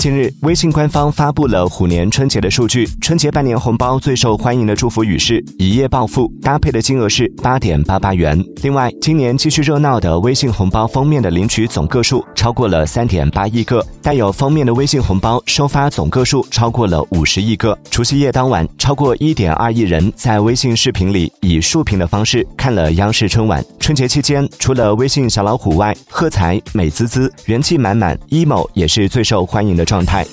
[0.00, 8.42] 近日，微信官方发布了虎年春节的数据，春节拜年红包最受欢迎的祝福语是“一夜暴富”，搭配的金额是八点八八元。
[8.62, 17.78] 另外，今年继续热闹的微信红包封面的领取总个数超过了三点八亿个，带有封面的微信红包收发总个数超过了五十亿个。
[17.90, 23.62] 除夕夜当晚，超过一点二亿人在微信视频里以竖屏的方式看了央视春晚。
[23.78, 30.26] 春节期间，除了微信小老虎外，喝彩、美滋滋、元气满满、emo 也是最受欢迎的状态。